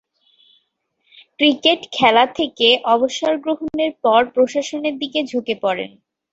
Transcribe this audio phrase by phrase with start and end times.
[1.39, 5.91] Cricket খেলা থেকে থেকে অবসর গ্রহণের পর প্রশাসনের দিকে ঝুঁকে পড়েন।